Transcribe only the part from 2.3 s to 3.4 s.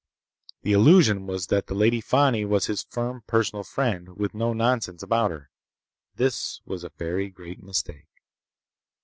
was his firm